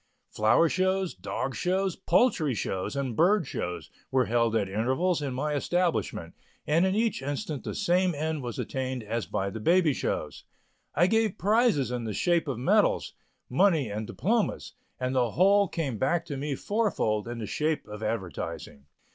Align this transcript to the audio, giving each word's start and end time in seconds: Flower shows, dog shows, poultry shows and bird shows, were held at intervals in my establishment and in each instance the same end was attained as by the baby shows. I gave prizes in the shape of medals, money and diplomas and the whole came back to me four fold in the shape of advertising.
Flower 0.31 0.67
shows, 0.67 1.13
dog 1.13 1.53
shows, 1.53 1.95
poultry 1.95 2.55
shows 2.55 2.95
and 2.95 3.15
bird 3.15 3.45
shows, 3.45 3.91
were 4.09 4.25
held 4.25 4.55
at 4.55 4.67
intervals 4.67 5.21
in 5.21 5.31
my 5.35 5.53
establishment 5.53 6.33
and 6.65 6.87
in 6.87 6.95
each 6.95 7.21
instance 7.21 7.63
the 7.63 7.75
same 7.75 8.15
end 8.15 8.41
was 8.41 8.57
attained 8.57 9.03
as 9.03 9.27
by 9.27 9.51
the 9.51 9.59
baby 9.59 9.93
shows. 9.93 10.43
I 10.95 11.05
gave 11.05 11.37
prizes 11.37 11.91
in 11.91 12.05
the 12.05 12.13
shape 12.13 12.47
of 12.47 12.57
medals, 12.57 13.13
money 13.47 13.91
and 13.91 14.07
diplomas 14.07 14.73
and 14.99 15.13
the 15.13 15.33
whole 15.33 15.67
came 15.67 15.99
back 15.99 16.25
to 16.25 16.35
me 16.35 16.55
four 16.55 16.89
fold 16.89 17.27
in 17.27 17.37
the 17.37 17.45
shape 17.45 17.87
of 17.87 18.01
advertising. 18.01 18.87